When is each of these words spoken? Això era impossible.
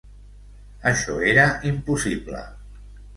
Això 0.91 1.17
era 1.33 1.43
impossible. 1.73 2.41